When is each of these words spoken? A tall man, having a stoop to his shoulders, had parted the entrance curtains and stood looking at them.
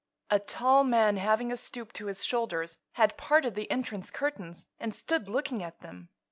A 0.31 0.39
tall 0.39 0.83
man, 0.83 1.17
having 1.17 1.51
a 1.51 1.55
stoop 1.55 1.93
to 1.93 2.07
his 2.07 2.25
shoulders, 2.25 2.79
had 2.93 3.15
parted 3.17 3.53
the 3.53 3.69
entrance 3.69 4.09
curtains 4.09 4.65
and 4.79 4.95
stood 4.95 5.29
looking 5.29 5.61
at 5.61 5.81
them. 5.81 6.09